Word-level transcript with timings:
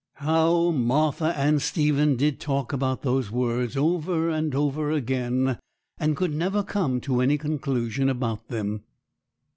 How 0.15 0.71
Martha 0.71 1.31
and 1.37 1.61
Stephen 1.61 2.15
did 2.15 2.39
talk 2.39 2.73
about 2.73 3.03
those 3.03 3.29
words 3.29 3.77
over 3.77 4.29
and 4.31 4.55
over 4.55 4.89
again, 4.89 5.59
and 5.99 6.17
could 6.17 6.33
never 6.33 6.63
come 6.63 6.99
to 7.01 7.21
any 7.21 7.37
conclusion 7.37 8.09
about 8.09 8.47
them. 8.47 8.81